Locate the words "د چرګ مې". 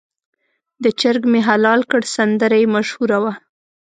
0.83-1.41